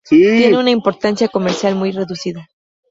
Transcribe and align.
Tiene 0.03 0.57
una 0.57 0.71
importancia 0.71 1.27
comercial 1.27 1.75
muy 1.75 1.91
reducida. 1.91 2.49